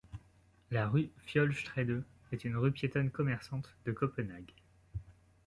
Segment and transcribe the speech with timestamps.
[0.71, 4.49] La rue Fiolstræde est une rue piétonne commerçante de Copenhague.